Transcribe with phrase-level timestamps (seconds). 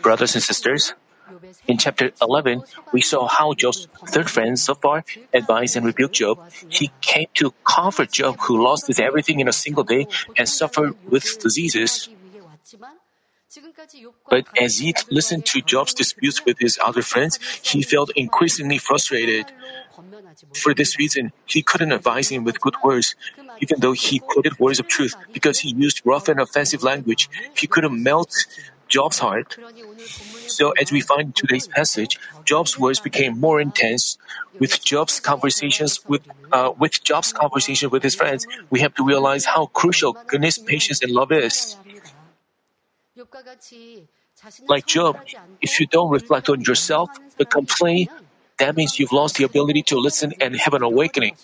[0.00, 0.94] Brothers and sisters,
[1.66, 6.38] in chapter 11, we saw how Job's third friend Zophar advised and rebuked Job.
[6.68, 10.94] He came to comfort Job, who lost his everything in a single day and suffered
[11.08, 12.08] with diseases.
[14.28, 19.46] But as he listened to Job's disputes with his other friends, he felt increasingly frustrated.
[20.54, 23.16] For this reason, he couldn't advise him with good words.
[23.60, 27.66] Even though he quoted words of truth, because he used rough and offensive language, he
[27.66, 28.32] couldn't melt
[28.88, 29.56] Job's heart.
[30.46, 34.18] So, as we find in today's passage, Job's words became more intense.
[34.58, 36.22] With Job's conversations with
[36.52, 41.00] uh, with Job's conversation with his friends, we have to realize how crucial goodness, patience,
[41.02, 41.76] and love is.
[44.66, 45.16] Like Job,
[45.60, 48.08] if you don't reflect on yourself, but complain,
[48.58, 51.36] that means you've lost the ability to listen and have an awakening.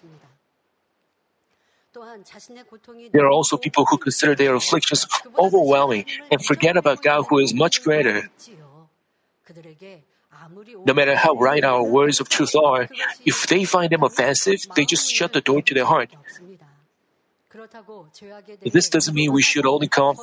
[3.12, 5.06] There are also people who consider their afflictions
[5.38, 8.28] overwhelming and forget about God who is much greater.
[10.84, 12.88] No matter how right our words of truth are,
[13.24, 16.10] if they find them offensive, they just shut the door to their heart.
[18.62, 20.16] This doesn't mean we should only com-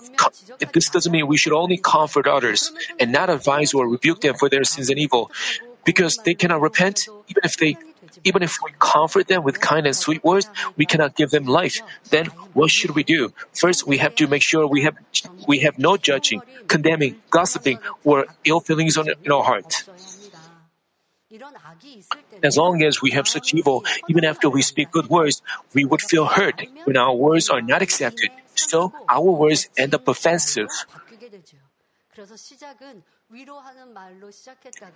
[0.73, 4.49] this doesn't mean we should only comfort others and not advise or rebuke them for
[4.49, 5.31] their sins and evil,
[5.83, 7.07] because they cannot repent.
[7.27, 7.77] Even if they,
[8.23, 11.81] even if we comfort them with kind and sweet words, we cannot give them life.
[12.09, 13.33] Then what should we do?
[13.53, 14.95] First, we have to make sure we have
[15.47, 19.83] we have no judging, condemning, gossiping, or ill feelings on, in our heart.
[22.43, 25.41] As long as we have such evil, even after we speak good words,
[25.73, 28.29] we would feel hurt when our words are not accepted.
[28.55, 30.69] So our words end up offensive.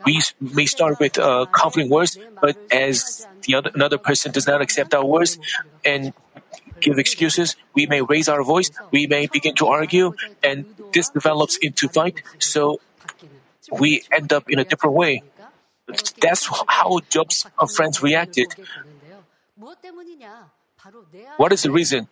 [0.06, 4.62] We may start with uh, comforting words, but as the other, another person does not
[4.62, 5.40] accept our words
[5.84, 6.14] and
[6.80, 11.58] give excuses, we may raise our voice, we may begin to argue, and this develops
[11.58, 12.22] into fight.
[12.38, 12.80] So
[13.72, 15.24] we end up in a different way.
[16.20, 18.54] That's how Job's friends reacted.
[21.38, 22.08] What is the reason?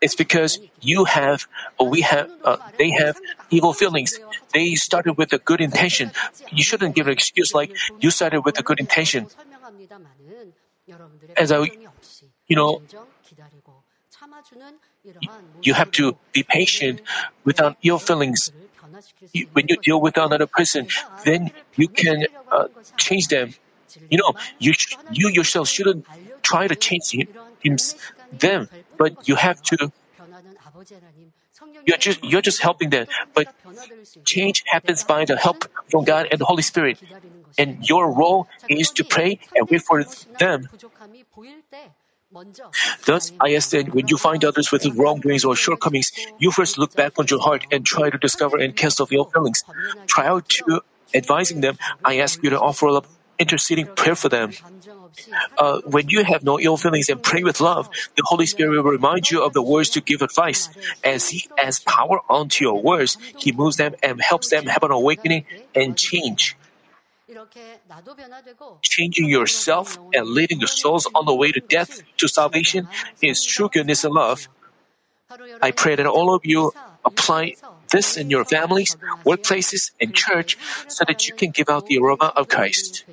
[0.00, 1.46] It's because you have,
[1.82, 3.18] we have, uh, they have
[3.50, 4.18] evil feelings.
[4.52, 6.12] They started with a good intention.
[6.50, 9.26] You shouldn't give an excuse like you started with a good intention.
[11.36, 11.70] As I,
[12.46, 12.82] you know,
[15.62, 17.00] you have to be patient
[17.44, 18.50] without ill feelings
[19.52, 20.86] when you deal with another person,
[21.24, 23.54] then you can uh, change them.
[24.10, 26.04] You know, you sh- you yourself shouldn't
[26.42, 27.28] try to change him,
[27.60, 27.76] him,
[28.32, 29.92] them, but you have to.
[31.86, 33.48] You're just you're just helping them, but
[34.24, 36.98] change happens by the help from God and the Holy Spirit,
[37.56, 40.04] and your role is to pray and wait for
[40.38, 40.68] them.
[43.06, 46.94] Thus, I ask that when you find others with wrongdoings or shortcomings, you first look
[46.94, 49.64] back on your heart and try to discover and cast off ill feelings.
[50.08, 50.80] Prior to
[51.14, 53.06] advising them, I ask you to offer up
[53.38, 54.52] interceding prayer for them.
[55.56, 58.90] Uh, when you have no ill feelings and pray with love, the Holy Spirit will
[58.90, 60.68] remind you of the words to give advice.
[61.02, 64.90] As He adds power onto your words, He moves them and helps them have an
[64.90, 66.56] awakening and change.
[68.82, 72.88] Changing yourself and leading your souls on the way to death to salvation
[73.20, 74.48] is true goodness and love.
[75.60, 76.72] I pray that all of you
[77.04, 77.56] apply
[77.92, 80.56] this in your families, workplaces, and church
[80.88, 83.04] so that you can give out the aroma of Christ.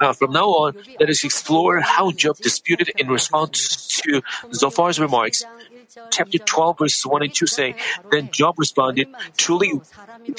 [0.00, 4.22] Uh, from now on, let us explore how Job disputed in response to
[4.54, 5.44] Zophar's remarks.
[6.10, 7.74] Chapter 12, verses 1 and 2 say,
[8.10, 9.80] Then Job responded, Truly,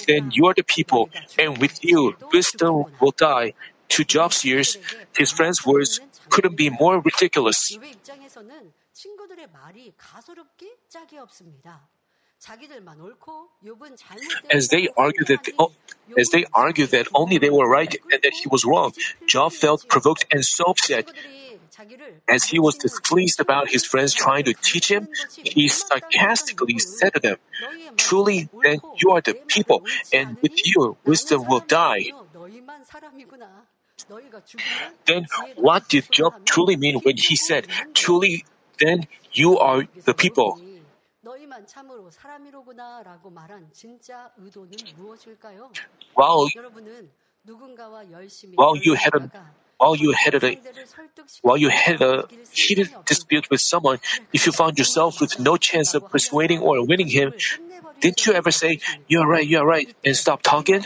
[0.07, 3.53] then you are the people, and with you wisdom will die.
[3.89, 4.77] To Job's ears,
[5.15, 7.77] his friend's words couldn't be more ridiculous.
[14.49, 15.71] As they argued that oh,
[16.17, 18.93] as they argued that only they were right and that he was wrong,
[19.27, 21.11] Job felt provoked and so upset.
[22.27, 25.07] As he was displeased about his friends trying to teach him,
[25.43, 27.37] he sarcastically said to them,
[27.97, 32.11] Truly, then you are the people, and with you wisdom will die.
[35.05, 38.45] Then what did Job truly mean when he said, Truly,
[38.79, 40.59] then you are the people?
[46.13, 46.49] While,
[48.55, 49.31] while you a
[49.81, 50.57] while you had a
[51.41, 53.97] while you had a heated dispute with someone,
[54.31, 57.33] if you found yourself with no chance of persuading or winning him,
[57.99, 60.85] didn't you ever say, You're right, you're right, and stop talking?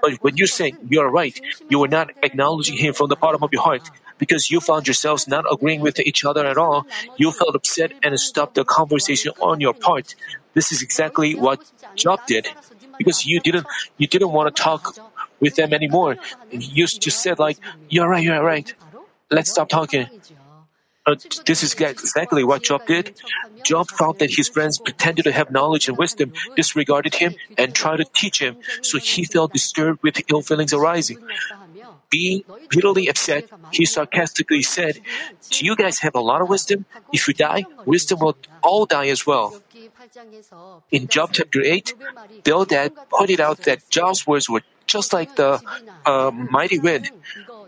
[0.00, 1.38] But when you say you're right,
[1.68, 3.90] you are not acknowledging him from the bottom of your heart.
[4.16, 8.18] Because you found yourselves not agreeing with each other at all, you felt upset and
[8.18, 10.14] stopped the conversation on your part.
[10.54, 11.60] This is exactly what
[11.94, 12.48] Job did.
[12.96, 13.66] Because you didn't
[13.98, 14.96] you didn't want to talk
[15.40, 16.16] with them anymore.
[16.50, 17.58] Used to said like,
[17.88, 18.72] "You're right, you're right.
[19.30, 20.06] Let's stop talking."
[21.46, 23.16] This is exactly what Job did.
[23.64, 27.98] Job thought that his friends pretended to have knowledge and wisdom, disregarded him, and tried
[27.98, 31.18] to teach him, so he felt disturbed with ill feelings arising.
[32.10, 35.00] Being bitterly upset, he sarcastically said,
[35.50, 36.84] Do you guys have a lot of wisdom?
[37.12, 39.62] If you die, wisdom will all die as well.
[40.90, 41.94] In Job chapter 8,
[42.42, 45.62] Bildad pointed out that Job's words were just like the
[46.04, 47.10] uh, mighty wind.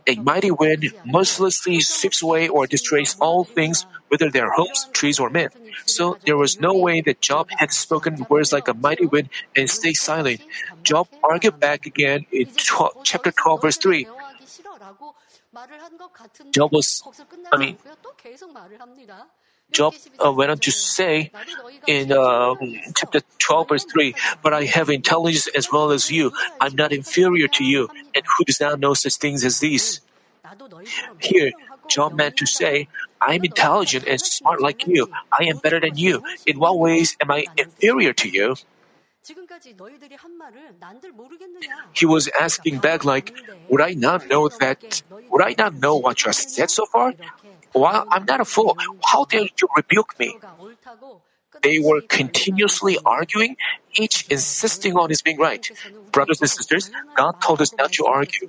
[0.06, 5.20] A mighty wind mercilessly sweeps away or destroys all things, whether they are homes, trees,
[5.22, 5.50] or men.
[5.86, 9.70] So there was no way that Job had spoken words like a mighty wind and
[9.70, 10.42] stayed silent.
[10.82, 14.08] Job argued back again in 12, chapter 12, verse 3.
[16.50, 17.04] Job was,
[17.52, 17.76] I mean,
[19.72, 21.30] Job uh, went on to say
[21.86, 22.54] in uh,
[22.94, 26.32] chapter 12, verse 3, But I have intelligence as well as you.
[26.60, 30.00] I'm not inferior to you, and who does not know such things as these?
[31.20, 31.52] Here,
[31.88, 32.88] Job meant to say,
[33.20, 35.08] I am intelligent and smart like you.
[35.32, 36.22] I am better than you.
[36.46, 38.56] In what ways am I inferior to you?
[41.94, 43.32] He was asking back like,
[43.68, 47.14] would I not know that, would I not know what you have said so far?
[47.72, 50.36] While I'm not a fool, how dare you rebuke me?
[51.62, 53.56] They were continuously arguing,
[53.94, 55.70] each insisting on his being right.
[56.10, 58.48] Brothers and sisters, God told us not to argue.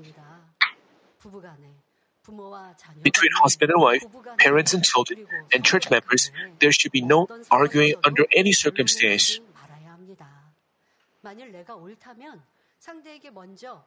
[3.04, 4.04] Between husband and wife,
[4.40, 9.40] parents and children, and church members, there should be no arguing under any circumstance.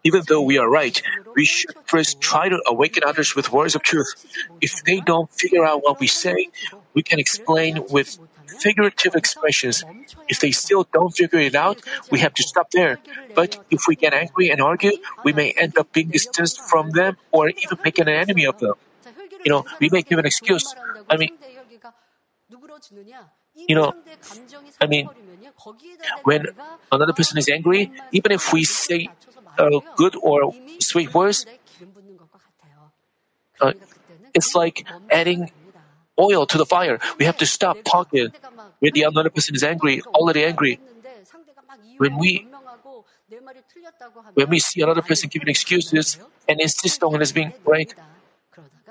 [0.05, 1.03] Even though we are right,
[1.35, 4.11] we should first try to awaken others with words of truth.
[4.61, 6.49] If they don't figure out what we say,
[6.95, 9.85] we can explain with figurative expressions.
[10.29, 12.99] If they still don't figure it out, we have to stop there.
[13.35, 14.93] But if we get angry and argue,
[15.25, 18.75] we may end up being distanced from them or even making an enemy of them.
[19.45, 20.75] You know, we may give an excuse.
[21.11, 21.37] I mean,
[23.67, 23.93] you know,
[24.81, 25.09] I mean,
[26.23, 26.47] when
[26.93, 29.09] another person is angry, even if we say
[29.59, 31.47] uh, good or sweet words,
[33.61, 33.73] uh,
[34.35, 35.51] it's like adding
[36.19, 36.99] oil to the fire.
[37.19, 38.33] We have to stop talking
[38.81, 40.81] when the other person is angry, already angry.
[41.99, 42.47] When we
[44.35, 46.19] when we see another person giving excuses
[46.49, 47.93] and insist on his being right,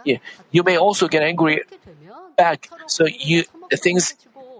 [0.03, 0.17] yeah,
[0.51, 1.61] you may also get angry
[2.37, 2.69] back.
[2.87, 3.43] So you
[3.75, 4.15] things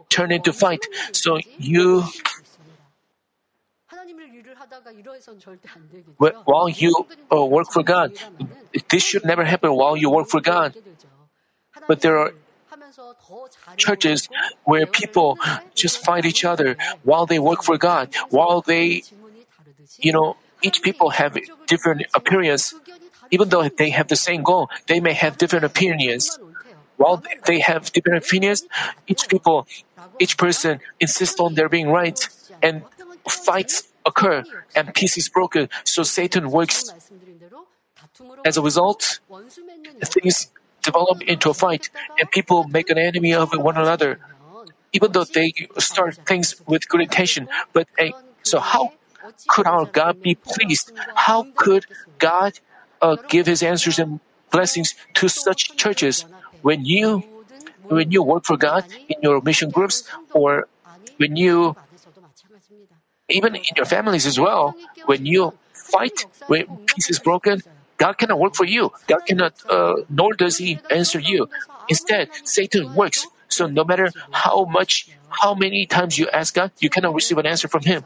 [0.10, 0.84] turn into fight.
[1.12, 2.04] So you
[6.46, 8.14] while you uh, work for God,
[8.90, 10.76] this should never happen while you work for God.
[11.88, 12.32] But there are
[13.78, 14.30] churches
[14.64, 15.38] where people
[15.74, 19.04] just fight each other while they work for God, while they,
[20.00, 21.38] you know, each people have
[21.68, 22.74] different appearance.
[23.32, 26.40] Even though they have the same goal, they may have different opinions.
[26.98, 28.64] While they have different opinions,
[29.08, 29.68] each people,
[30.20, 32.20] each person insists on their being right,
[32.62, 32.84] and
[33.28, 34.44] fights occur,
[34.76, 35.70] and peace is broken.
[35.84, 36.94] So Satan works.
[38.46, 39.20] As a result,
[40.04, 40.52] things
[40.82, 41.90] develop into a fight,
[42.20, 44.20] and people make an enemy of one another.
[44.94, 48.06] Even though they start things with good intention, but uh,
[48.44, 48.94] so how
[49.48, 50.94] could our God be pleased?
[51.16, 51.86] How could
[52.18, 52.60] God
[53.02, 54.20] uh, give His answers and
[54.52, 56.26] blessings to such churches
[56.66, 57.22] when you
[57.94, 59.98] when you work for God in your mission groups
[60.34, 60.68] or
[61.22, 61.76] when you
[63.30, 64.74] even in your families as well
[65.06, 66.18] when you fight
[66.50, 67.62] when peace is broken
[67.98, 68.92] God cannot work for you.
[69.08, 71.48] God cannot, uh, nor does He answer you.
[71.88, 73.26] Instead, Satan works.
[73.48, 77.46] So no matter how much, how many times you ask God, you cannot receive an
[77.46, 78.04] answer from Him.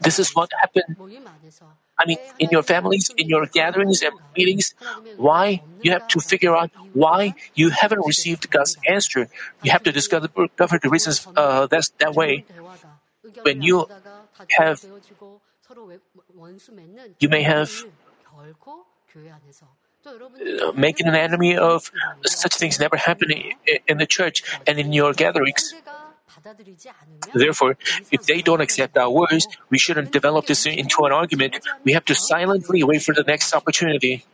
[0.00, 0.96] This is what happened.
[1.98, 4.74] I mean, in your families, in your gatherings and meetings,
[5.16, 9.28] why you have to figure out why you haven't received God's answer.
[9.62, 12.44] You have to discover, the reasons uh, that's that way.
[13.42, 13.86] When you
[14.50, 14.84] have,
[17.18, 17.72] you may have
[20.06, 21.90] uh, making an enemy of
[22.24, 23.30] such things never happen
[23.88, 25.74] in the church and in your gatherings.
[27.34, 27.76] Therefore,
[28.10, 31.58] if they don't accept our words, we shouldn't develop this into an argument.
[31.84, 34.24] We have to silently wait for the next opportunity.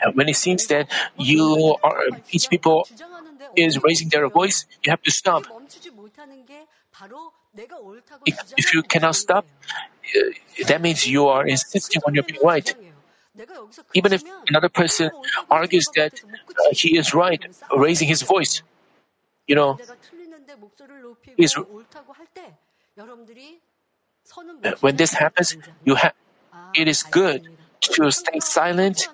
[0.00, 2.86] And when it seems that you are, each people
[3.56, 5.44] is raising their voice, you have to stop.
[8.26, 9.46] if, if you cannot stop,
[10.66, 12.74] that means you are insisting on your being right.
[13.94, 15.10] Even if another person
[15.50, 16.20] argues that
[16.72, 17.44] he is right,
[17.76, 18.62] raising his voice,
[19.46, 19.78] you know,
[24.64, 26.12] uh, when this happens, you have,
[26.74, 27.48] it is good
[27.80, 29.08] to stay silent,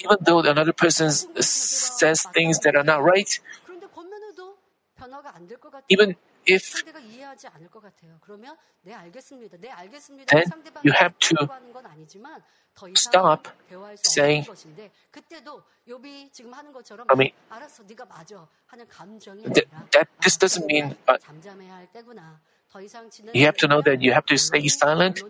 [0.00, 3.38] even though another person says things that are not right.
[5.88, 6.16] Even
[6.48, 6.84] if
[10.28, 10.52] then
[10.82, 11.36] you have to
[12.94, 13.48] stop
[14.02, 14.46] saying,
[17.10, 17.32] I mean,
[19.54, 21.16] that, that this doesn't mean uh,
[23.32, 25.22] you have to know that you have to stay silent.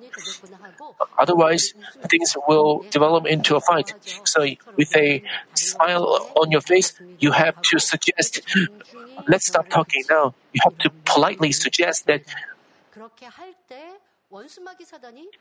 [1.18, 1.75] Otherwise,
[2.09, 3.95] things will develop into a fight.
[4.25, 5.23] So, with a
[5.54, 6.04] smile
[6.35, 8.40] on your face, you have to suggest,
[9.28, 10.35] let's stop talking now.
[10.52, 12.23] You have to politely suggest that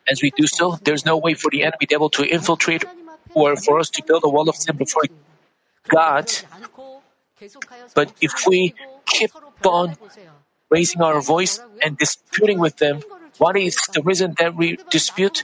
[0.09, 2.85] as we do so, there's no way for the enemy devil to infiltrate
[3.33, 5.03] or for us to build a wall of sin before
[5.89, 6.31] God.
[7.93, 8.73] But if we
[9.05, 9.31] keep
[9.65, 9.97] on
[10.69, 13.01] raising our voice and disputing with them,
[13.38, 15.43] what is the reason that we dispute?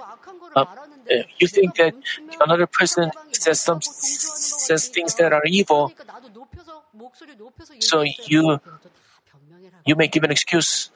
[0.55, 0.65] Uh,
[1.11, 1.93] uh, you think that
[2.41, 5.91] another person says some says things that are evil,
[7.79, 8.59] so you
[9.85, 10.91] you may give an excuse.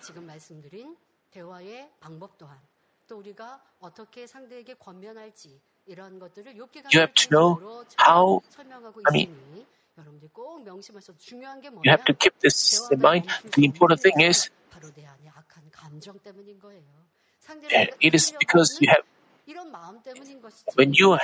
[6.91, 7.61] You have to know
[7.95, 8.43] how,
[9.07, 9.35] I mean,
[11.83, 13.23] you have to keep this in mind.
[13.53, 14.49] The important thing is,
[17.99, 19.03] it is because you have,
[20.75, 21.17] when you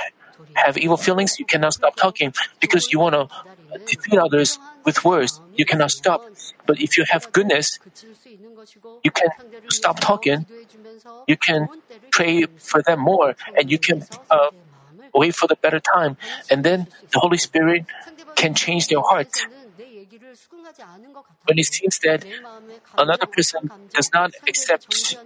[0.54, 3.28] have evil feelings, you cannot stop talking because you want to
[3.86, 5.40] defeat others with words.
[5.56, 6.24] You cannot stop.
[6.66, 7.78] But if you have goodness,
[9.04, 9.28] you can
[9.68, 10.46] stop talking.
[11.26, 11.68] You can
[12.10, 14.50] pray for them more, and you can uh,
[15.14, 16.16] wait for the better time.
[16.50, 17.86] And then the Holy Spirit
[18.36, 19.30] can change their heart.
[21.46, 22.24] When it seems that
[22.96, 25.16] another person does not accept,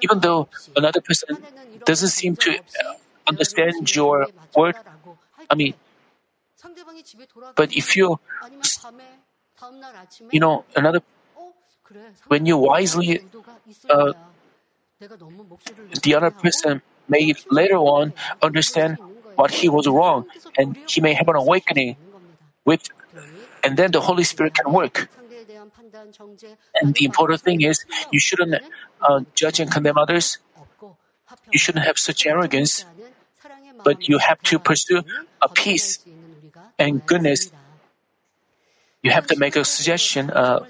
[0.00, 1.36] even though another person
[1.84, 2.58] doesn't seem to
[3.26, 4.76] understand your word,
[5.50, 5.74] I mean,
[7.54, 8.18] but if you,
[10.30, 11.00] you know, another,
[12.28, 13.20] when you wisely,
[13.88, 14.12] uh,
[16.02, 18.98] the other person may later on understand
[19.36, 20.26] what he was wrong,
[20.58, 21.96] and he may have an awakening
[22.64, 22.82] with,
[23.62, 25.08] and then the Holy Spirit can work.
[26.80, 28.56] And the important thing is, you shouldn't
[29.00, 30.38] uh, judge and condemn others.
[31.52, 32.84] You shouldn't have such arrogance,
[33.84, 35.02] but you have to pursue
[35.40, 36.00] a peace
[36.78, 37.50] and goodness.
[39.02, 40.30] You have to make a suggestion.
[40.30, 40.66] Uh,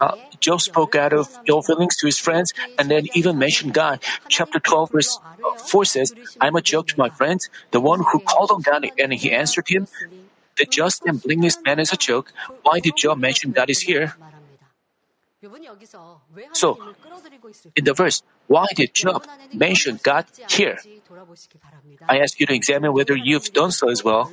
[0.00, 4.00] uh, Job spoke out of ill feelings to his friends and then even mentioned God.
[4.28, 5.20] Chapter 12, verse
[5.66, 7.48] 4 says, I'm a joke to my friends.
[7.70, 9.86] The one who called on God and he answered him,
[10.56, 12.32] The just and blameless man is a joke.
[12.62, 14.14] Why did Job mention God is here?
[16.52, 16.78] So,
[17.74, 20.78] in the verse, why did Job mention God here?
[22.08, 24.30] I ask you to examine whether you've done so as well.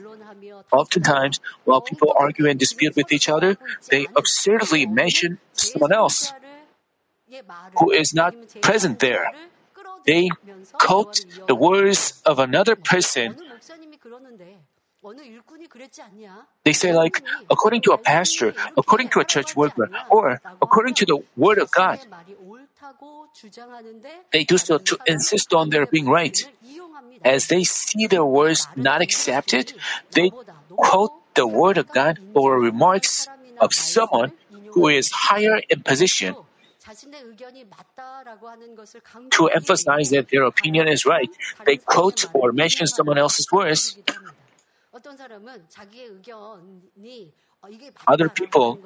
[0.71, 3.57] Oftentimes, while people argue and dispute with each other,
[3.89, 6.33] they absurdly mention someone else
[7.79, 9.31] who is not present there.
[10.05, 10.29] They
[10.73, 13.35] quote the words of another person.
[16.63, 21.05] They say, like, according to a pastor, according to a church worker, or according to
[21.05, 21.99] the Word of God.
[24.31, 26.37] They do so to insist on their being right.
[27.23, 29.73] As they see their words not accepted,
[30.11, 30.31] they
[30.75, 33.27] quote the word of God or remarks
[33.59, 34.33] of someone
[34.71, 36.35] who is higher in position.
[39.31, 41.29] To emphasize that their opinion is right,
[41.65, 43.97] they quote or mention someone else's words.
[48.07, 48.79] Other people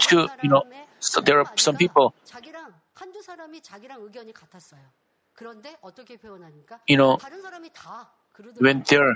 [0.00, 0.62] to you know
[0.98, 2.14] so there are some people
[6.86, 7.18] you know
[8.58, 9.14] when there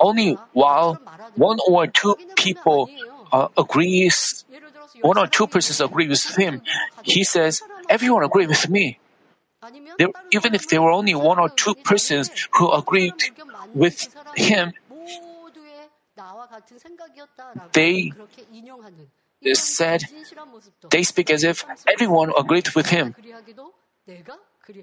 [0.00, 0.98] only while
[1.36, 2.90] one or two people
[3.32, 4.44] uh, agrees
[5.00, 6.60] one or two persons agree with him
[7.02, 8.98] he says everyone agree with me
[9.98, 13.14] there, even if there were only one or two persons who agreed
[13.74, 14.72] with him,
[17.72, 18.12] they
[19.54, 20.02] said
[20.90, 23.14] they speak as if everyone agreed with him.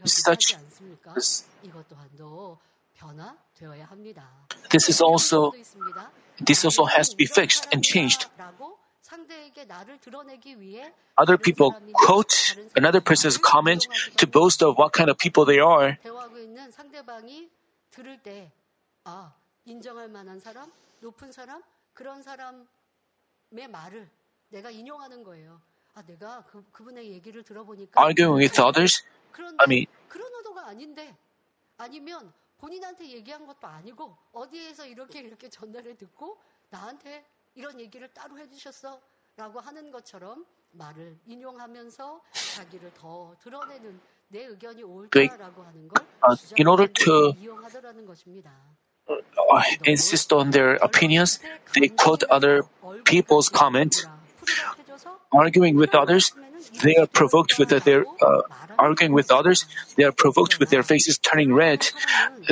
[0.03, 0.55] Such
[4.71, 5.53] this is also
[6.39, 8.27] this also has to be fixed and changed.
[11.17, 15.97] Other people quote another person's comment to boast of what kind of people they are.
[27.95, 29.03] Arguing with others,
[29.59, 29.87] I mean,
[32.57, 37.23] 본인한테 얘기한 것도 아니고 어디에서 이렇게 이렇게 전달을 듣고 나한테
[37.54, 39.00] 이런 얘기를 따로 해주셨어.
[39.36, 42.20] 라고 하는 것처럼 말을 인용하면서
[42.56, 48.52] 자기를 더 드러내는 내 의견이 옳다라고 하는 걸 uh, in order to- 이용하더라는 것입니다.
[49.08, 51.40] uh, insist on their opinions.
[51.72, 52.62] They quote other
[53.04, 54.06] people's comment.
[55.32, 56.32] Arguing with others,
[56.82, 58.42] they are provoked with their uh,
[58.78, 59.64] arguing with others.
[59.96, 61.86] They are provoked with their faces turning red.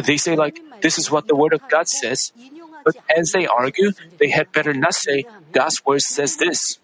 [0.06, 2.32] They say like, "This is what the word of God says."
[2.83, 6.79] But as they argue, they had better not say, "God's word says this."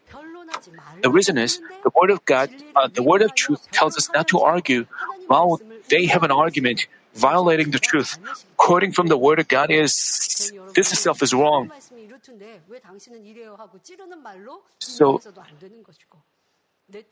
[1.01, 4.27] The reason is the word of God, uh, the word of truth tells us not
[4.29, 4.85] to argue.
[5.27, 8.17] While they have an argument, violating the truth,
[8.57, 9.93] quoting from the word of God is
[10.73, 11.71] this itself is wrong.
[14.79, 15.21] So,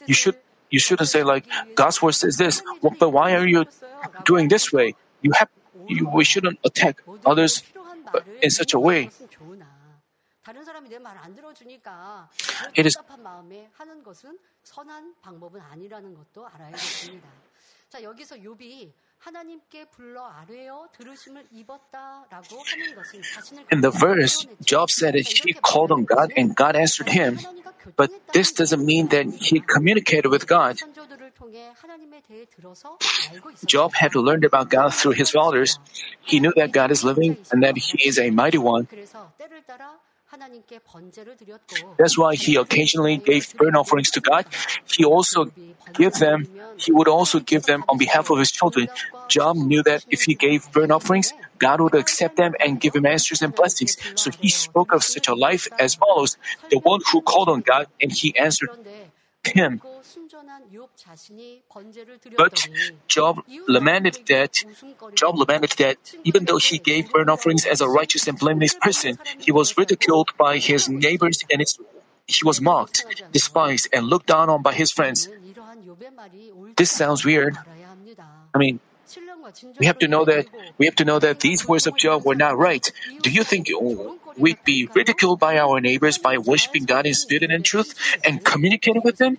[0.08, 0.36] You should
[0.70, 3.66] you shouldn't say like God's word says this, but why are you
[4.26, 4.96] doing this way?
[5.22, 5.50] You have
[5.88, 7.64] you, we shouldn't attack others
[8.42, 9.10] in such a way.
[12.76, 12.98] It is
[17.90, 18.92] 자, 여기서 욥이
[23.72, 27.40] In the verse, Job said that he called on God and God answered him.
[27.96, 30.78] But this doesn't mean that he communicated with God.
[33.66, 35.80] Job had learned about God through his fathers.
[36.22, 38.88] He knew that God is living and that he is a mighty one.
[41.98, 44.46] That's why he occasionally gave burnt offerings to God.
[44.86, 45.52] He also
[45.94, 46.48] give them.
[46.78, 48.90] He would also give them on behalf of his children.
[49.30, 53.06] Job knew that if he gave burnt offerings, God would accept them and give him
[53.06, 53.98] answers and blessings.
[54.16, 56.38] So he spoke of such a life as follows:
[56.70, 58.70] the one who called on God and He answered
[59.44, 59.82] him.
[62.38, 62.68] But
[63.08, 64.64] Job lamented that
[65.16, 69.18] Job lamented that even though he gave burnt offerings as a righteous and blameless person,
[69.40, 71.78] he was ridiculed by his neighbors and his,
[72.28, 75.30] he was mocked, despised, and looked down on by his friends.
[76.76, 77.58] This sounds weird.
[78.54, 78.80] I mean,
[79.80, 82.36] we have to know that we have to know that these words of Job were
[82.36, 82.92] not right.
[83.22, 87.52] Do you think oh, we'd be ridiculed by our neighbors by worshiping God in spirit
[87.52, 89.38] and truth and communicating with them?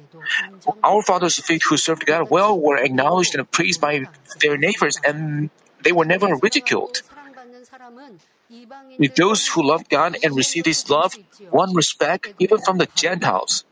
[0.83, 4.07] Our fathers of faith who served God well were acknowledged and praised by
[4.40, 5.51] their neighbors, and
[5.83, 7.03] they were never ridiculed.
[8.99, 11.16] With those who loved God and received His love
[11.53, 13.64] won respect even from the Gentiles.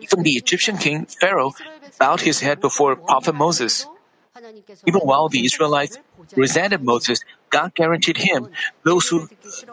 [0.00, 1.52] Even the Egyptian king Pharaoh
[1.98, 3.86] bowed his head before Prophet Moses.
[4.86, 5.98] Even while the Israelites
[6.34, 8.48] resented Moses, God guaranteed him
[8.82, 9.28] those who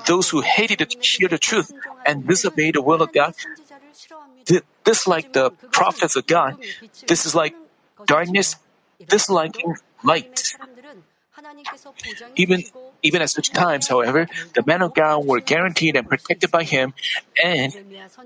[0.06, 1.72] those who hated to hear the truth
[2.06, 3.34] and disobeyed the will of God.
[4.46, 6.58] Th- This like the prophets of God.
[7.08, 7.56] This is like
[8.06, 8.56] darkness
[9.08, 10.56] disliking light.
[12.36, 12.64] Even
[13.02, 16.94] even at such times, however, the men of God were guaranteed and protected by Him,
[17.42, 17.72] and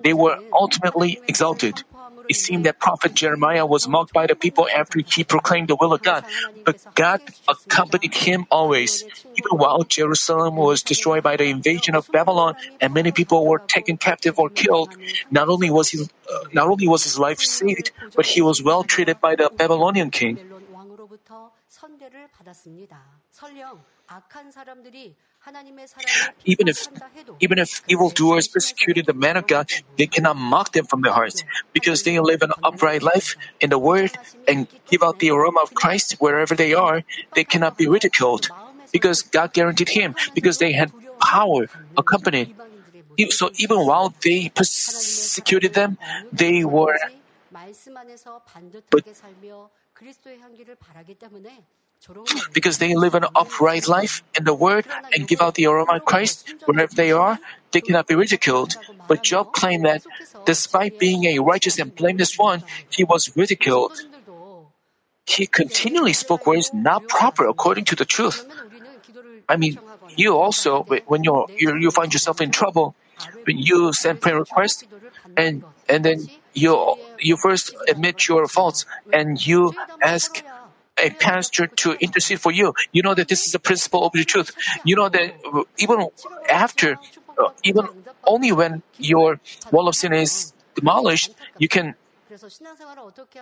[0.02, 1.84] they were ultimately exalted.
[2.30, 5.94] It seemed that prophet Jeremiah was mocked by the people after he proclaimed the will
[5.94, 6.24] of God,
[6.64, 9.04] but God accompanied him always.
[9.36, 13.98] Even while Jerusalem was destroyed by the invasion of Babylon and many people were taken
[13.98, 14.96] captive or killed,
[15.32, 18.84] not only was his, uh, not only was his life saved, but he was well
[18.84, 20.40] treated by the Babylonian king.
[26.46, 26.88] Even if,
[27.40, 31.44] even if evildoers persecuted the man of God, they cannot mock them from their hearts
[31.74, 34.12] because they live an upright life in the Word
[34.48, 37.04] and give out the aroma of Christ wherever they are.
[37.34, 38.50] They cannot be ridiculed
[38.92, 42.56] because God guaranteed him because they had power accompanied.
[43.30, 45.98] So even while they persecuted them,
[46.32, 47.00] they were.
[48.90, 49.06] But
[52.54, 54.86] because they live an upright life in the Word
[55.16, 57.40] and give out the aroma of Christ wherever they are,
[57.72, 58.76] they cannot be ridiculed.
[59.08, 60.04] But Job claimed that
[60.46, 64.00] despite being a righteous and blameless one, he was ridiculed.
[65.26, 68.46] He continually spoke words not proper according to the truth.
[69.48, 69.80] I mean,
[70.16, 72.96] you also, when you you find yourself in trouble,
[73.48, 74.84] you send prayer requests,
[75.38, 80.44] and and then you you first admit your faults and you ask
[81.04, 82.74] a pastor to intercede for you.
[82.92, 84.56] You know that this is the principle of the truth.
[84.84, 85.36] You know that
[85.78, 86.08] even
[86.50, 86.96] after,
[87.38, 87.88] uh, even
[88.24, 89.40] only when your
[89.72, 91.96] wall of sin is demolished, you can.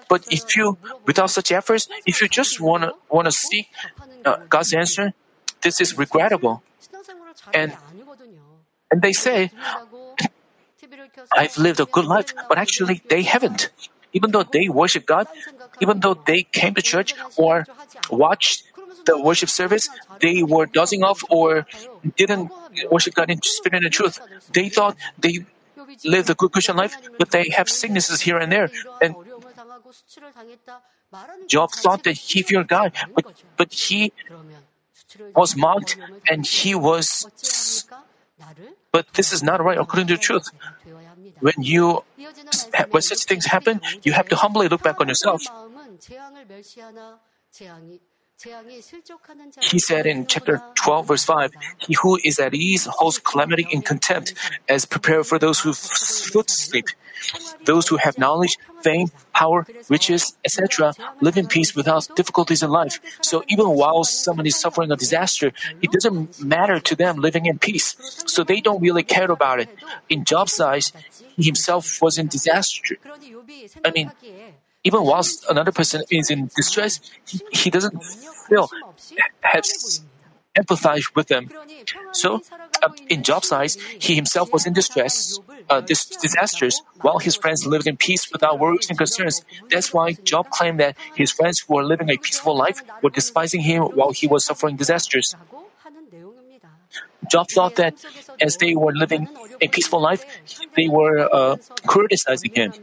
[0.10, 3.70] But if you, without such efforts, if you just wanna wanna seek
[4.26, 5.14] uh, God's answer,
[5.62, 6.64] this is regrettable.
[7.54, 7.78] And
[8.92, 9.52] and they say,
[11.38, 13.70] I've lived a good life, but actually they haven't.
[14.14, 15.28] Even though they worship God,
[15.80, 17.66] even though they came to church or
[18.10, 18.64] watched
[19.06, 21.66] the worship service, they were dozing off or
[22.18, 22.52] didn't
[22.92, 24.20] worship God in spirit and truth.
[24.54, 25.46] They thought they
[26.04, 28.70] lived a good Christian life, but they have sicknesses here and there.
[29.02, 29.16] And
[31.48, 33.26] Job thought that he feared God, but,
[33.58, 34.14] but he
[35.36, 35.98] was mocked
[36.30, 37.28] and he was.
[38.92, 40.52] But this is not right according to the truth.
[41.42, 42.04] When you
[42.92, 45.42] when such things happen, you have to humbly look back on yourself.
[49.62, 53.82] He said in chapter 12, verse 5, He who is at ease holds calamity in
[53.82, 54.34] contempt,
[54.68, 56.88] as prepared for those who foot sleep.
[57.66, 63.00] Those who have knowledge, fame, power, riches, etc., live in peace without difficulties in life.
[63.22, 65.52] So even while someone is suffering a disaster,
[65.82, 67.96] it doesn't matter to them living in peace.
[68.26, 69.70] So they don't really care about it.
[70.10, 70.92] In Job's eyes,
[71.36, 72.98] he himself was in disaster.
[73.86, 74.12] I mean,
[74.84, 78.70] even whilst another person is in distress, he, he doesn't feel,
[79.42, 80.02] has
[80.58, 81.50] empathize with them.
[82.12, 82.42] So,
[82.84, 85.40] uh, in Job's eyes, he himself was in distress,
[85.70, 89.44] uh, dis- disasters, while his friends lived in peace without worries and concerns.
[89.70, 93.62] That's why Job claimed that his friends who were living a peaceful life were despising
[93.62, 95.36] him while he was suffering disasters.
[97.30, 97.94] Job thought that
[98.42, 99.28] as they were living
[99.62, 100.26] a peaceful life,
[100.76, 102.74] they were uh, criticizing him.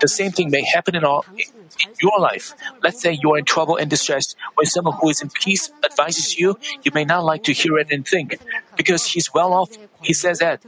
[0.00, 2.54] The same thing may happen in, all, in your life.
[2.82, 4.34] Let's say you are in trouble and distress.
[4.54, 7.88] When someone who is in peace advises you, you may not like to hear it
[7.90, 8.38] and think,
[8.76, 9.70] because he's well off.
[10.02, 10.62] He says that,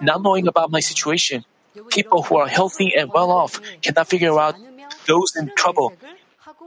[0.00, 1.44] not knowing about my situation,
[1.90, 4.56] people who are healthy and well off cannot figure out
[5.06, 5.92] those in trouble.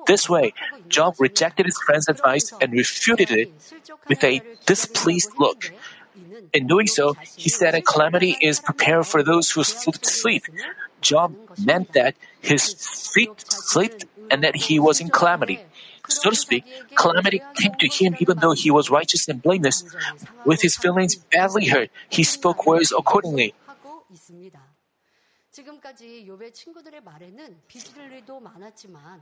[0.06, 0.54] This way,
[0.88, 3.52] Job rejected his friend's advice and refuted it
[4.08, 5.72] with a displeased look.
[6.54, 10.44] In doing so, he said a calamity is prepared for those who sleep.
[11.02, 12.74] Job meant that his
[13.14, 15.60] feet slipped and that he was in calamity.
[16.10, 16.64] So to speak,
[16.96, 19.84] calamity came to him even though he was righteous and blameless.
[20.46, 23.54] With his feelings badly hurt, he spoke words accordingly.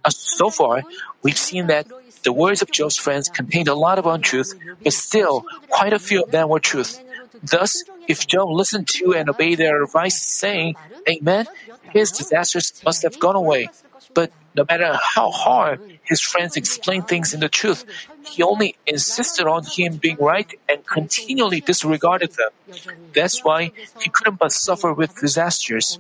[0.04, 0.84] Uh, so far,
[1.24, 1.88] we've seen that
[2.24, 6.24] the words of Job's friends contained a lot of untruth, but still, quite a few
[6.24, 7.00] of them were truth.
[7.44, 10.76] Thus, if Job listened to and obeyed their advice, saying,
[11.10, 11.48] Amen,
[11.92, 13.70] his disasters must have gone away.
[14.14, 17.86] But no matter how hard his friends explained things in the truth,
[18.24, 22.52] he only insisted on him being right and continually disregarded them.
[23.14, 26.00] That's why he couldn't but suffer with disasters.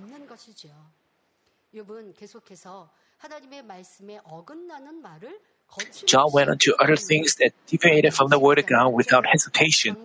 [6.05, 9.97] Job went on to utter things that deviated from the word of God without hesitation.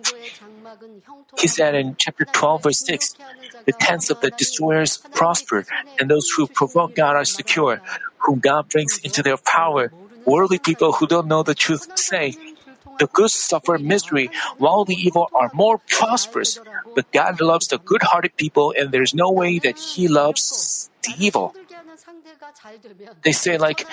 [1.37, 3.15] He said in chapter 12, verse 6,
[3.65, 5.65] the tents of the destroyers prosper,
[5.99, 7.81] and those who provoke God are secure,
[8.17, 9.93] whom God brings into their power.
[10.25, 12.35] Worldly people who don't know the truth say,
[12.99, 16.59] the good suffer misery, while the evil are more prosperous.
[16.95, 21.55] But God loves the good-hearted people, and there's no way that He loves the evil.
[23.23, 23.87] They say like,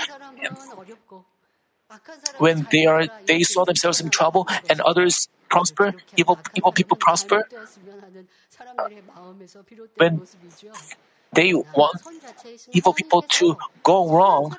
[2.38, 7.48] when they are they saw themselves in trouble and others prosper, evil evil people prosper.
[9.96, 10.22] when
[11.33, 12.01] they want
[12.72, 14.57] evil people to go wrong,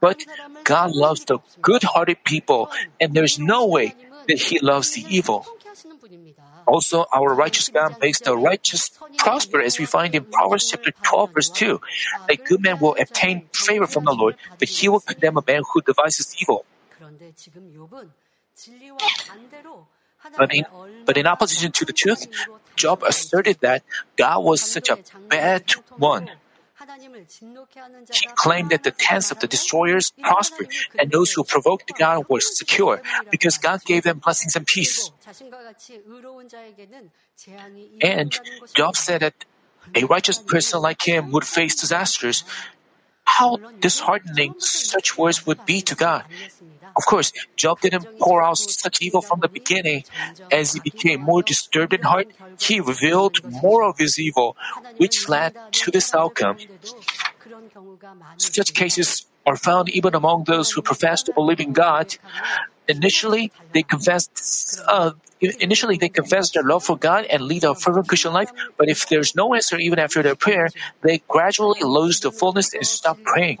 [0.00, 0.24] but
[0.64, 3.94] God loves the good-hearted people, and there's no way
[4.28, 5.46] that He loves the evil.
[6.66, 11.30] Also, our righteous God makes the righteous prosper, as we find in Proverbs chapter 12,
[11.34, 11.80] verse 2.
[12.30, 15.62] A good man will obtain favor from the Lord, but he will condemn a man
[15.72, 16.64] who devises evil.
[20.36, 20.64] But in,
[21.04, 22.26] but in opposition to the truth,
[22.76, 23.82] Job asserted that
[24.16, 26.30] God was such a bad one.
[27.14, 32.40] He claimed that the tents of the destroyers prospered and those who provoked God were
[32.40, 33.00] secure
[33.30, 35.10] because God gave them blessings and peace.
[38.02, 38.38] And
[38.74, 39.44] Job said that
[39.94, 42.44] a righteous person like him would face disasters.
[43.24, 46.24] How disheartening such words would be to God.
[46.96, 50.04] Of course, Job didn't pour out such evil from the beginning.
[50.52, 52.28] As he became more disturbed in heart,
[52.60, 54.56] he revealed more of his evil,
[54.98, 56.56] which led to this outcome.
[58.36, 62.16] Such cases are found even among those who profess to believe in God.
[62.88, 64.28] Initially, they confess.
[64.86, 68.50] Uh, initially, they confess their love for God and lead a fervent Christian life.
[68.76, 70.68] But if there's no answer even after their prayer,
[71.02, 73.58] they gradually lose the fullness and stop praying.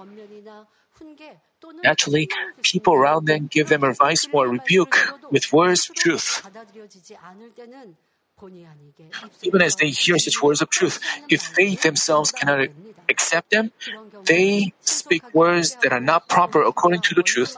[1.82, 2.28] Naturally,
[2.62, 4.96] people around them give them advice or rebuke
[5.30, 6.42] with words of truth.
[9.42, 12.68] Even as they hear such words of truth, if they themselves cannot
[13.08, 13.70] accept them,
[14.24, 17.56] they speak words that are not proper according to the truth.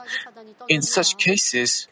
[0.67, 1.87] In such cases,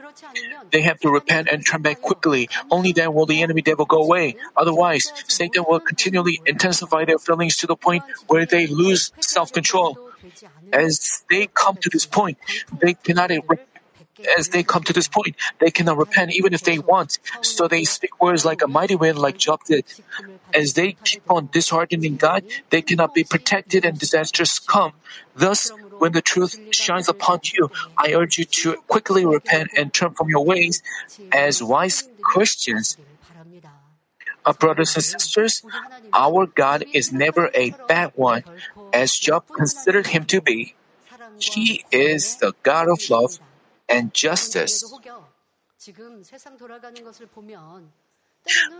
[0.71, 2.49] they have to repent and turn back quickly.
[2.69, 4.37] Only then will the enemy devil go away.
[4.55, 9.97] Otherwise, Satan will continually intensify their feelings to the point where they lose self control.
[10.73, 12.37] As they come to this point,
[12.81, 13.31] they cannot
[14.37, 17.19] as they come to this point, they cannot repent even if they want.
[17.41, 19.85] So they speak words like a mighty wind, like Job did.
[20.53, 24.93] As they keep on disheartening God, they cannot be protected and disasters come.
[25.35, 30.13] Thus, when the truth shines upon you, I urge you to quickly repent and turn
[30.13, 30.81] from your ways
[31.31, 32.97] as wise Christians.
[34.45, 35.63] Uh, brothers and sisters,
[36.13, 38.43] our God is never a bad one,
[38.93, 40.75] as Job considered him to be.
[41.39, 43.39] He is the God of love
[43.89, 44.83] and justice.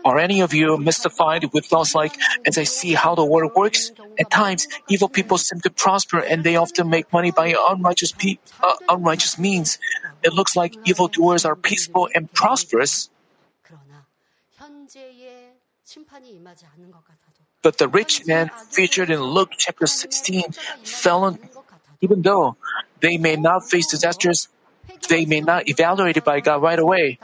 [0.03, 3.91] Are any of you mystified with thoughts like, as I see how the world works?
[4.19, 8.37] At times, evil people seem to prosper and they often make money by unrighteous, pe-
[8.61, 9.79] uh, unrighteous means.
[10.23, 13.09] It looks like evildoers are peaceful and prosperous.
[17.61, 20.51] But the rich man featured in Luke chapter 16
[20.83, 21.39] fell on,
[22.01, 22.55] even though
[23.01, 24.47] they may not face disasters,
[25.09, 27.19] they may not evaluated by God right away.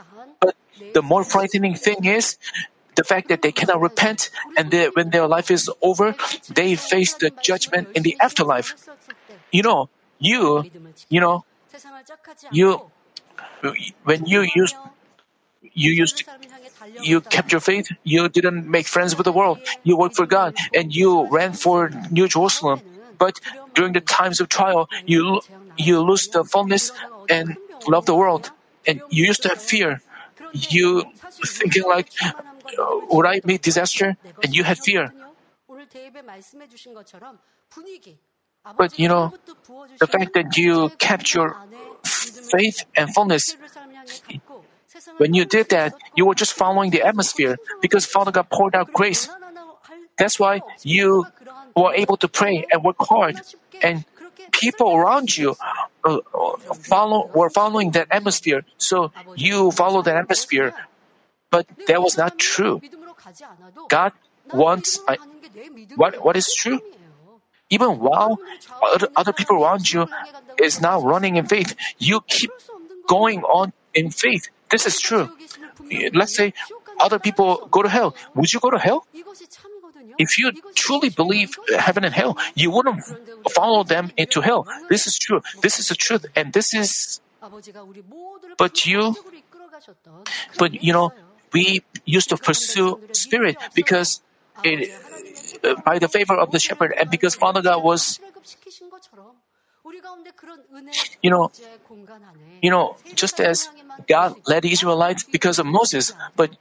[0.94, 2.36] The more frightening thing is
[2.94, 6.14] the fact that they cannot repent and when their life is over,
[6.52, 8.74] they face the judgment in the afterlife.
[9.50, 10.64] You know, you,
[11.08, 11.44] you know,
[12.50, 12.90] you,
[14.04, 14.76] when you used,
[15.62, 16.24] you used,
[17.00, 20.56] you kept your faith, you didn't make friends with the world, you worked for God,
[20.74, 22.82] and you ran for New Jerusalem.
[23.18, 23.40] But
[23.74, 25.40] during the times of trial, you,
[25.76, 26.92] you lose the fullness
[27.28, 27.56] and
[27.88, 28.50] love the world,
[28.86, 30.02] and you used to have fear.
[30.52, 31.04] You
[31.44, 32.10] thinking like,
[33.10, 34.16] would I meet disaster?
[34.42, 35.12] And you had fear.
[38.76, 39.32] But you know,
[39.98, 41.56] the fact that you kept your
[42.04, 43.56] faith and fullness,
[45.16, 48.92] when you did that, you were just following the atmosphere because Father God poured out
[48.92, 49.28] grace.
[50.18, 51.26] That's why you
[51.74, 53.40] were able to pray and work hard.
[53.82, 54.04] And
[54.50, 55.54] people around you
[56.04, 56.18] uh,
[56.88, 60.74] follow were following that atmosphere, so you follow that atmosphere.
[61.50, 62.80] But that was not true.
[63.88, 64.12] God
[64.52, 65.16] wants uh,
[65.94, 66.80] what what is true.
[67.70, 68.38] Even while
[69.16, 70.06] other, people around you
[70.60, 72.50] is now running in faith, you keep
[73.08, 74.48] going on in faith.
[74.70, 75.30] This is true.
[76.12, 76.52] Let's say
[77.00, 78.14] other people go to hell.
[78.34, 79.06] Would you go to hell?
[80.18, 83.02] If you truly believe heaven and hell, you wouldn't
[83.50, 84.66] follow them into hell.
[84.88, 85.40] This is true.
[85.62, 86.26] This is the truth.
[86.36, 87.20] And this is,
[88.58, 89.16] but you,
[90.58, 91.12] but you know,
[91.52, 94.22] we used to pursue spirit because
[94.64, 94.90] it,
[95.64, 98.20] uh, by the favor of the shepherd and because Father God was,
[101.22, 101.50] you know,
[102.62, 103.68] you know, just as
[104.08, 106.56] God led Israelites because of Moses, but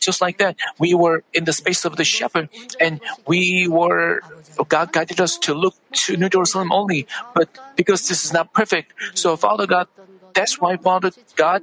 [0.00, 2.48] just like that, we were in the space of the shepherd,
[2.80, 4.20] and we were,
[4.68, 7.06] God guided us to look to New Jerusalem only.
[7.34, 9.88] But because this is not perfect, so Father God,
[10.34, 11.62] that's why Father God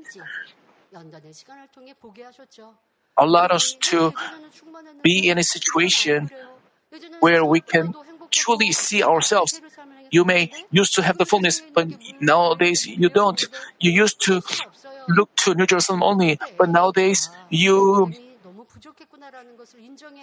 [3.18, 4.14] allowed us to
[5.04, 6.30] be in a situation
[7.20, 7.94] where we can
[8.32, 9.62] truly see ourselves.
[10.10, 11.88] You may used to have the fullness, but
[12.20, 13.42] nowadays you don't.
[13.80, 14.42] You used to
[15.08, 18.12] look to New Jerusalem only, but nowadays you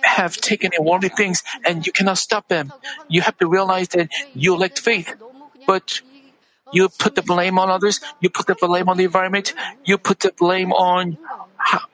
[0.03, 2.73] have taken in worldly things and you cannot stop them.
[3.09, 5.15] You have to realize that you lacked faith,
[5.67, 6.01] but
[6.73, 10.21] you put the blame on others, you put the blame on the environment, you put
[10.21, 11.19] the blame on
[11.57, 11.87] how,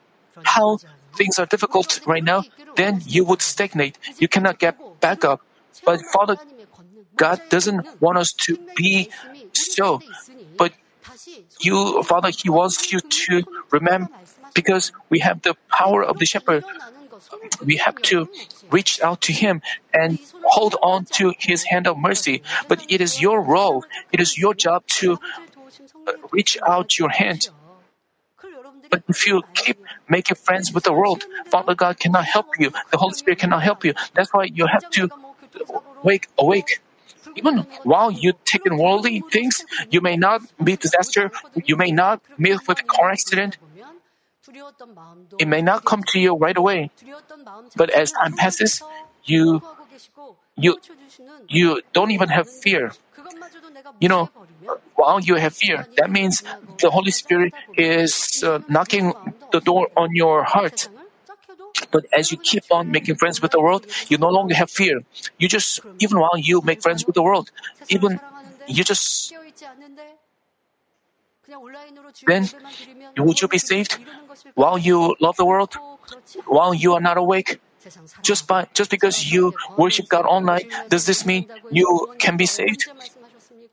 [0.43, 0.79] how
[1.17, 2.43] things are difficult right now,
[2.75, 3.99] then you would stagnate.
[4.19, 5.41] You cannot get back up.
[5.85, 6.39] But Father
[7.17, 9.11] God doesn't want us to be
[9.53, 10.03] so.
[11.61, 14.09] You, Father, He wants you to remember
[14.55, 16.65] because we have the power of the shepherd.
[17.65, 18.29] We have to
[18.71, 22.43] reach out to Him and hold on to His hand of mercy.
[22.69, 25.19] But it is your role, it is your job to
[26.07, 27.49] uh, reach out your hand.
[28.91, 32.71] But if you keep making friends with the world, Father God cannot help you.
[32.91, 33.95] The Holy Spirit cannot help you.
[34.15, 35.09] That's why you have to
[36.03, 36.81] wake awake.
[37.37, 41.31] Even while you take in worldly things, you may not meet disaster,
[41.65, 43.59] you may not meet with a car accident,
[45.39, 46.91] it may not come to you right away.
[47.77, 48.83] But as time passes,
[49.25, 49.63] you
[50.57, 50.79] you
[51.49, 52.93] you don't even have fear.
[54.01, 54.31] You know,
[54.95, 56.43] while you have fear, that means
[56.79, 59.15] the Holy Spirit is uh, knocking
[59.51, 60.89] the door on your heart.
[61.91, 65.03] But as you keep on making friends with the world, you no longer have fear.
[65.39, 67.51] You just, even while you make friends with the world,
[67.89, 68.21] even
[68.67, 69.33] you just,
[72.27, 72.49] then
[73.19, 73.99] would you be saved
[74.55, 75.75] while you love the world?
[76.47, 77.61] While you are not awake?
[78.23, 82.47] Just by, just because you worship God all night, does this mean you can be
[82.47, 82.87] saved?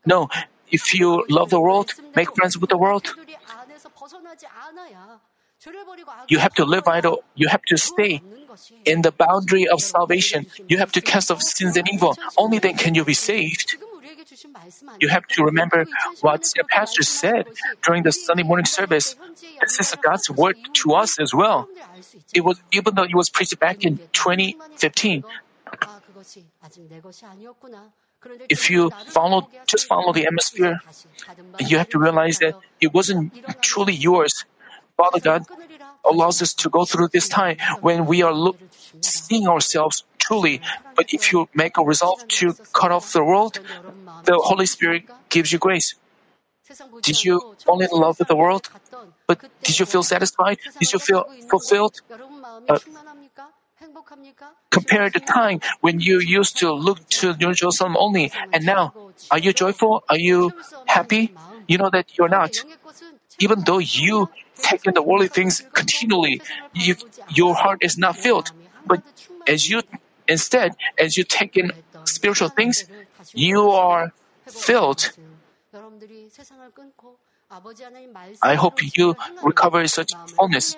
[0.04, 0.28] No.
[0.70, 3.14] If you love the world, make friends with the world,
[6.28, 7.22] you have to live idle.
[7.34, 8.22] You have to stay
[8.84, 10.46] in the boundary of salvation.
[10.68, 12.16] You have to cast off sins and evil.
[12.36, 13.76] Only then can you be saved.
[15.00, 15.86] You have to remember
[16.20, 17.46] what the pastor said
[17.82, 19.16] during the Sunday morning service.
[19.60, 21.68] This is God's word to us as well.
[22.34, 25.24] It was even though it was preached back in 2015.
[28.48, 30.80] If you follow, just follow the atmosphere,
[31.58, 34.44] you have to realize that it wasn't truly yours.
[35.02, 35.42] Father God
[36.04, 38.56] allows us to go through this time when we are look,
[39.00, 40.60] seeing ourselves truly.
[40.94, 43.58] But if you make a resolve to cut off the world,
[44.30, 45.88] the Holy Spirit gives you grace.
[47.02, 47.34] Did you
[47.66, 48.70] fall in love with the world?
[49.26, 50.58] But did you feel satisfied?
[50.78, 52.00] Did you feel fulfilled?
[52.68, 52.78] Uh,
[54.70, 58.94] compare the time when you used to look to New Jerusalem only, and now,
[59.32, 60.04] are you joyful?
[60.08, 60.52] Are you
[60.86, 61.34] happy?
[61.66, 62.52] You know that you're not.
[63.40, 66.40] Even though you take in the worldly things continually,
[66.72, 66.96] you,
[67.28, 68.52] your heart is not filled.
[68.86, 69.02] But
[69.46, 69.82] as you,
[70.28, 71.72] instead, as you take in
[72.04, 72.84] spiritual things,
[73.32, 74.12] you are
[74.46, 75.12] filled.
[78.42, 80.76] I hope you recover such fullness.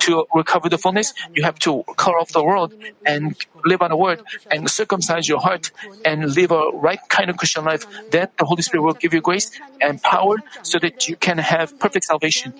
[0.00, 2.72] To recover the fullness, you have to cut off the world
[3.04, 5.70] and live on the word and circumcise your heart
[6.04, 7.84] and live a right kind of Christian life.
[8.10, 9.50] Then the Holy Spirit will give you grace
[9.80, 12.54] and power so that you can have perfect salvation.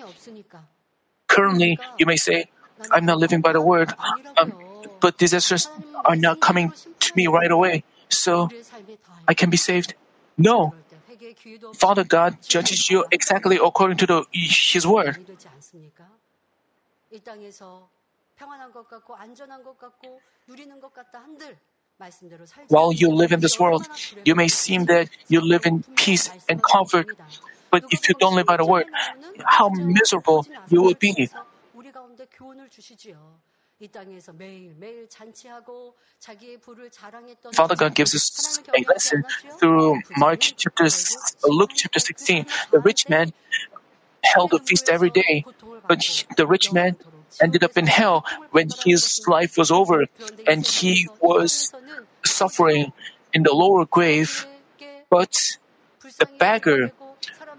[1.27, 2.49] Currently, you may say,
[2.91, 3.93] I'm not living by the word,
[4.37, 4.53] um,
[4.99, 5.69] but disasters
[6.05, 8.49] are not coming to me right away, so
[9.27, 9.93] I can be saved.
[10.37, 10.73] No.
[11.73, 15.17] Father God judges you exactly according to the, His word.
[22.67, 23.87] While you live in this world,
[24.23, 27.07] you may seem that you live in peace and comfort,
[27.71, 28.85] but if you don't live by the word,
[29.45, 31.29] how miserable you will be.
[37.53, 39.23] Father God gives us a lesson
[39.57, 40.87] through Mark chapter,
[41.45, 42.45] Luke chapter 16.
[42.71, 43.31] The rich man
[44.21, 45.45] held a feast every day,
[45.87, 46.97] but he, the rich man
[47.41, 50.07] ended up in hell when his life was over
[50.45, 51.73] and he was
[52.25, 52.91] suffering
[53.33, 54.45] in the lower grave.
[55.09, 55.57] But
[56.17, 56.91] the beggar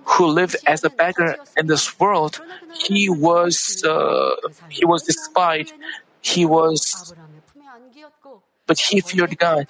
[0.05, 2.41] who lived as a beggar in this world,
[2.75, 4.37] he was uh,
[4.69, 5.73] he was despised.
[6.21, 7.15] He was,
[8.67, 9.67] but he feared God.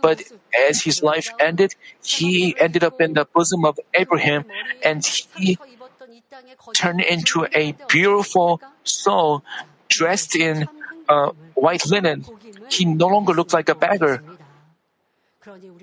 [0.00, 0.22] But
[0.68, 4.44] as his life ended, he ended up in the bosom of Abraham,
[4.82, 5.58] and he
[6.72, 9.42] turned into a beautiful soul
[9.88, 10.68] dressed in
[11.08, 12.24] uh, white linen.
[12.70, 14.22] He no longer looked like a beggar.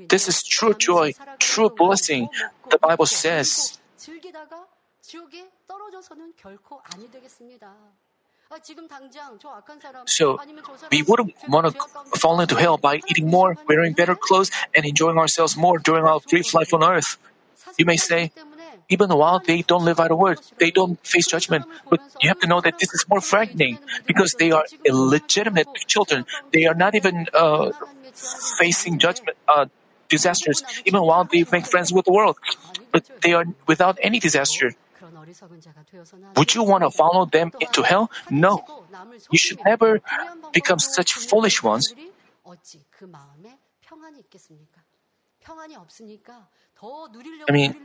[0.07, 2.29] This is true joy, true blessing,
[2.69, 3.79] the Bible says.
[10.05, 10.39] So,
[10.91, 15.17] we wouldn't want to fall into hell by eating more, wearing better clothes, and enjoying
[15.17, 17.17] ourselves more during our brief life on earth.
[17.77, 18.31] You may say,
[18.89, 21.65] even while they don't live out the word, they don't face judgment.
[21.89, 26.25] But you have to know that this is more frightening because they are illegitimate children.
[26.53, 27.71] They are not even uh,
[28.13, 29.65] facing judgment, uh,
[30.07, 32.37] disasters, even while they make friends with the world.
[32.91, 34.71] But they are without any disaster.
[36.35, 38.11] Would you want to follow them into hell?
[38.29, 38.63] No.
[39.31, 40.01] You should never
[40.53, 41.93] become such foolish ones.
[47.49, 47.75] I mean,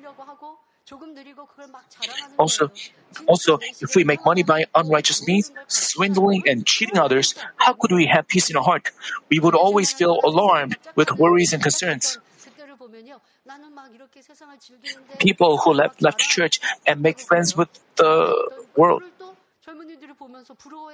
[2.38, 2.70] also,
[3.26, 8.06] also, if we make money by unrighteous means, swindling and cheating others, how could we
[8.06, 8.90] have peace in our heart?
[9.30, 12.18] We would always feel alarmed with worries and concerns
[15.18, 19.02] people who left, left church and make friends with the world.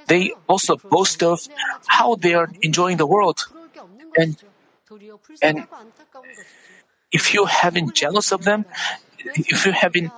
[0.07, 1.40] They also boast of
[1.86, 3.46] how they are enjoying the world.
[4.16, 4.36] And,
[5.42, 5.66] and
[7.12, 8.64] if you have been jealous of them,
[9.18, 10.11] if you have been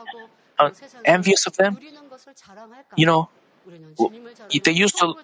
[0.59, 0.71] uh,
[1.05, 1.79] envious of them,
[2.97, 3.29] you know,
[4.65, 5.15] they used to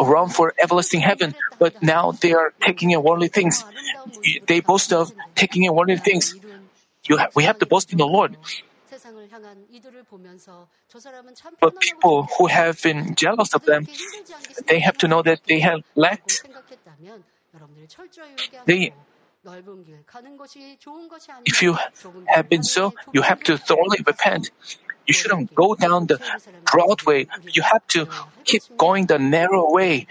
[0.00, 3.64] run for everlasting heaven, but now they are taking in worldly things.
[4.46, 6.34] They boast of taking in worldly things.
[7.06, 8.36] You ha- we have to boast in the Lord.
[11.60, 13.86] But people who have been jealous of them,
[14.66, 16.44] they have to know that they have lacked.
[18.66, 18.92] They,
[21.44, 21.76] if you
[22.26, 24.50] have been so, you have to thoroughly repent.
[25.06, 26.18] You shouldn't go down the
[26.70, 27.26] broad way.
[27.52, 28.08] You have to
[28.44, 30.06] keep going the narrow way,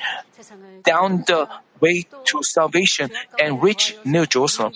[0.84, 4.74] down the way to salvation and reach New Jerusalem.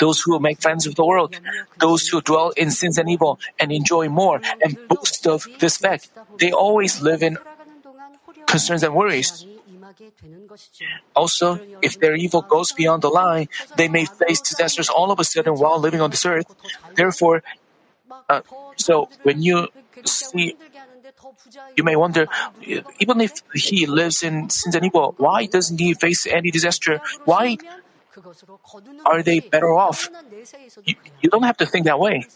[0.00, 1.36] Those who make friends with the world,
[1.78, 6.10] those who dwell in sins and evil and enjoy more and boast of this fact,
[6.38, 7.36] they always live in
[8.46, 9.44] concerns and worries.
[11.14, 15.24] Also, if their evil goes beyond the line, they may face disasters all of a
[15.24, 16.48] sudden while living on this earth.
[16.94, 17.42] Therefore,
[18.28, 18.40] uh,
[18.76, 19.68] so when you
[20.04, 20.56] see,
[21.76, 22.28] you may wonder,
[22.98, 24.76] even if he lives in sins
[25.16, 27.00] why doesn't he face any disaster?
[27.24, 27.56] Why
[29.04, 30.08] are they better off?
[30.84, 32.26] You, you don't have to think that way.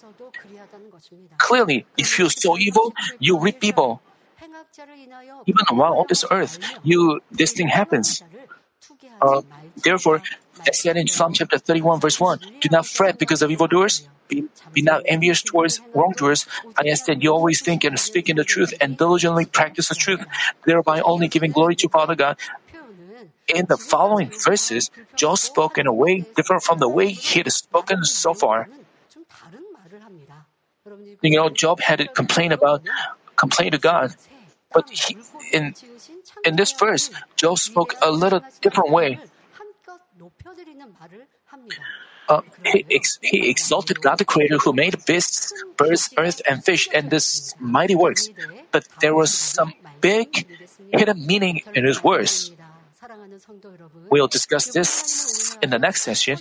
[1.39, 4.03] Clearly, if you sow evil, you reap evil.
[5.47, 8.23] Even while on this earth, you this thing happens.
[9.21, 9.43] Uh,
[9.77, 10.23] therefore,
[10.67, 14.09] as said in Psalm chapter 31, verse 1, do not fret because of evildoers.
[14.31, 16.47] Be, be not envious towards wrongdoers.
[16.79, 20.25] I that you always think and speak in the truth and diligently practice the truth,
[20.65, 22.39] thereby only giving glory to Father God.
[23.51, 27.51] In the following verses, Job spoke in a way different from the way he had
[27.51, 28.69] spoken so far.
[31.23, 32.83] You know, Job had complained about
[33.35, 34.15] complained to God,
[34.73, 35.19] but he,
[35.53, 35.75] in
[36.45, 39.19] in this verse, Job spoke a little different way.
[42.31, 46.89] Uh, he, ex- he exalted God the Creator who made beasts, birds, earth, and fish,
[46.95, 48.31] and this mighty works.
[48.71, 50.47] But there was some big
[50.93, 52.53] hidden meaning in his words.
[54.11, 56.39] We'll discuss this in the next session.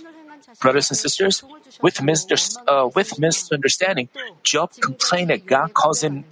[0.60, 1.42] Brothers and sisters,
[1.82, 4.08] with, mis- uh, with misunderstanding,
[4.44, 6.24] Job complained that God caused him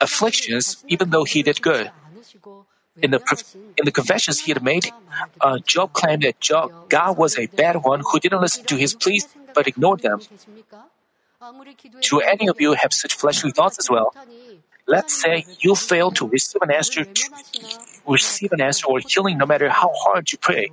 [0.00, 1.90] afflictions even though he did good.
[3.02, 3.20] In the,
[3.76, 4.92] in the confessions he had made,
[5.40, 8.94] uh, Job claimed that Job, God was a bad one who didn't listen to his
[8.94, 10.20] pleas but ignored them.
[12.00, 14.14] Do any of you have such fleshly thoughts as well?
[14.86, 17.28] Let's say you fail to receive an answer, to
[18.06, 20.70] receive an answer or healing no matter how hard you pray.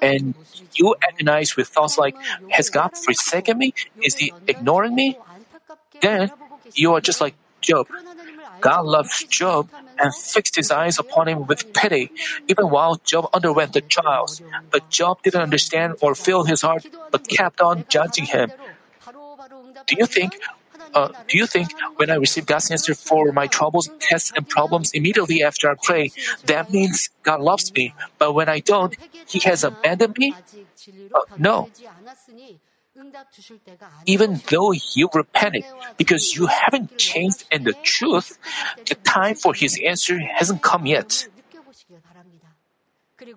[0.00, 0.34] And
[0.74, 2.16] you agonize with thoughts like,
[2.50, 3.74] has God forsaken me?
[4.02, 5.18] Is he ignoring me?
[6.00, 6.30] Then
[6.74, 7.88] you are just like Job.
[8.60, 12.10] God loved Job and fixed his eyes upon him with pity,
[12.48, 14.42] even while Job underwent the trials.
[14.70, 18.50] But Job didn't understand or feel his heart, but kept on judging him.
[19.86, 20.38] Do you think
[20.94, 24.92] uh, do you think when I receive God's answer for my troubles, tests, and problems
[24.92, 26.10] immediately after I pray,
[26.46, 27.94] that means God loves me?
[28.18, 28.96] But when I don't,
[29.28, 30.34] He has abandoned me?
[31.14, 31.68] Uh, no.
[34.06, 35.64] Even though you repented
[35.96, 38.38] because you haven't changed in the truth,
[38.86, 41.26] the time for His answer hasn't come yet.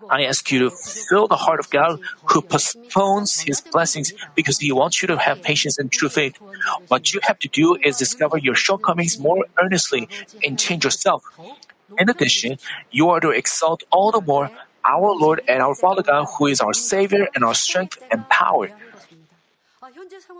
[0.10, 0.70] I ask you to
[1.10, 5.42] fill the heart of God who postpones His blessings because He wants you to have
[5.42, 6.40] patience and true faith.
[6.88, 10.08] What you have to do is discover your shortcomings more earnestly
[10.46, 11.24] and change yourself.
[11.98, 12.58] In addition,
[12.92, 14.50] you are to exalt all the more
[14.86, 18.70] our Lord and our Father God who is our Savior and our strength and power.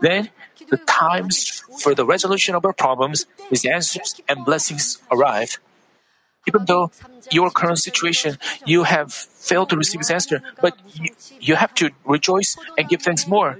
[0.00, 0.30] Then,
[0.70, 5.58] the times for the resolution of our problems, His answers and blessings arrive.
[6.46, 6.90] Even though
[7.30, 11.08] your current situation, you have failed to receive His answer, but you,
[11.40, 13.58] you have to rejoice and give thanks more.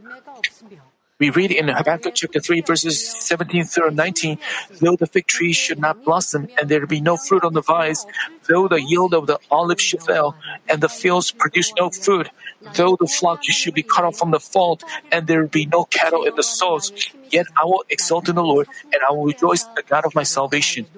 [1.20, 4.36] We read in Habakkuk chapter 3 verses 17 through 19,
[4.80, 8.04] though the fig tree should not blossom and there be no fruit on the vines,
[8.48, 10.34] though the yield of the olive should fail
[10.68, 12.30] and the fields produce no food,
[12.74, 16.24] though the flock should be cut off from the fold and there be no cattle
[16.24, 16.90] in the stalls,
[17.30, 20.16] yet I will exult in the Lord and I will rejoice in the God of
[20.16, 20.88] my salvation.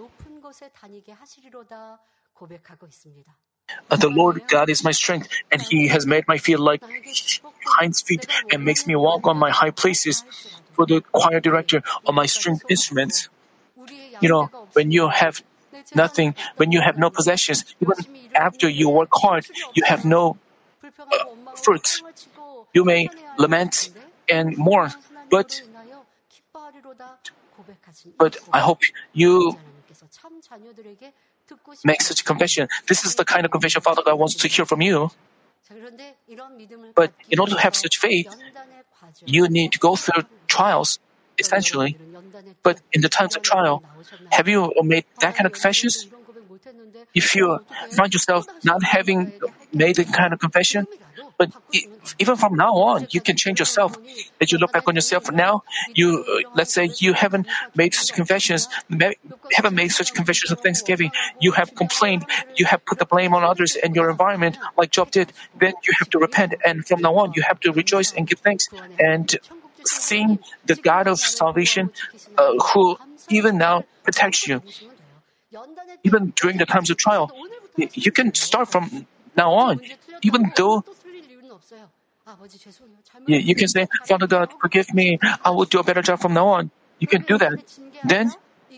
[3.91, 6.83] Uh, the Lord God is my strength, and He has made my feet like
[7.79, 10.25] hinds feet and makes me walk on my high places.
[10.75, 13.29] For the choir director on my stringed instruments.
[14.21, 15.43] You know, when you have
[15.95, 17.95] nothing, when you have no possessions, even
[18.35, 20.37] after you work hard, you have no
[21.12, 22.03] uh, fruits.
[22.75, 23.09] You may
[23.39, 23.89] lament
[24.29, 24.93] and mourn,
[25.31, 25.62] but
[28.19, 28.81] but I hope
[29.12, 29.57] you
[31.84, 32.68] make such confession.
[32.86, 35.11] This is the kind of confession Father God wants to hear from you.
[36.94, 38.34] But in order to have such faith,
[39.24, 40.99] you need to go through trials,
[41.38, 41.97] essentially.
[42.62, 43.82] But in the times of trial,
[44.30, 46.07] have you made that kind of confessions?
[47.14, 47.59] If you
[47.92, 49.32] find yourself not having
[49.72, 50.86] made that kind of confession,
[51.39, 51.53] but
[52.18, 53.97] even from now on, you can change yourself.
[54.41, 55.64] As you look back on yourself now,
[55.95, 58.68] you uh, let's say you haven't made such confessions,
[59.53, 61.12] haven't made such confessions of thanksgiving.
[61.41, 62.24] You have complained,
[62.57, 65.32] you have put the blame on others and your environment, like Job did.
[65.59, 68.41] Then you have to repent, and from now on, you have to rejoice and give
[68.41, 68.68] thanks
[68.99, 69.34] and
[69.84, 71.91] sing the God of salvation,
[72.39, 72.97] uh, who
[73.28, 74.62] even now protects you.
[76.03, 77.30] Even during the times of trial,
[77.76, 79.07] you can start from
[79.37, 79.80] now on,
[80.22, 80.84] even though
[83.27, 85.18] you, you can say, Father God, forgive me.
[85.45, 86.70] I will do a better job from now on.
[86.99, 87.59] You can do that.
[88.05, 88.33] Then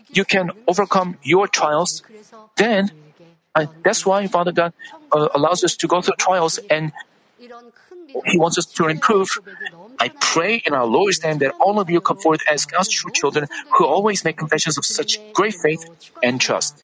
[0.09, 2.03] you can overcome your trials.
[2.57, 2.91] Then
[3.55, 4.73] uh, that's why Father God
[5.11, 6.91] uh, allows us to go through trials and
[7.37, 9.29] He wants us to improve.
[9.99, 13.11] I pray in our Lord's name that all of you come forth as God's true
[13.11, 13.47] children
[13.77, 15.85] who always make confessions of such great faith
[16.21, 16.83] and trust.